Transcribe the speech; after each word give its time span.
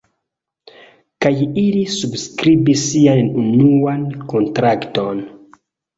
Kaj 1.25 1.31
ili 1.63 1.83
subskribis 1.97 2.87
sian 2.93 3.23
unuan 3.43 4.09
kontrakton. 4.33 5.21